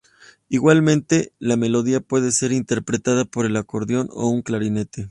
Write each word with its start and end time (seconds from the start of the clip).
Igualmente, 0.49 1.31
la 1.37 1.57
melodía 1.57 1.99
puede 1.99 2.31
ser 2.31 2.51
interpretada 2.53 3.23
por 3.25 3.45
el 3.45 3.55
acordeón 3.55 4.09
o 4.13 4.29
un 4.29 4.41
clarinete. 4.41 4.99